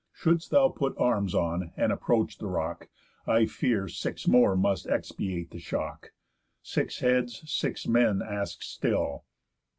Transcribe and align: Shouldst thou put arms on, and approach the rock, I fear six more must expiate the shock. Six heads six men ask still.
Shouldst 0.13 0.49
thou 0.49 0.69
put 0.69 0.97
arms 0.97 1.35
on, 1.35 1.73
and 1.77 1.91
approach 1.91 2.39
the 2.39 2.47
rock, 2.47 2.87
I 3.27 3.45
fear 3.45 3.87
six 3.87 4.27
more 4.27 4.55
must 4.57 4.87
expiate 4.87 5.51
the 5.51 5.59
shock. 5.59 6.11
Six 6.63 7.01
heads 7.01 7.43
six 7.45 7.85
men 7.87 8.23
ask 8.23 8.63
still. 8.63 9.25